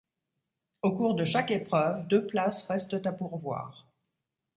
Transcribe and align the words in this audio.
Au 0.81 0.95
cours 0.97 1.13
de 1.13 1.25
chaque 1.25 1.51
épreuve, 1.51 2.07
deux 2.07 2.25
places 2.25 2.67
restent 2.71 3.05
à 3.05 3.11
pourvoir. 3.11 3.87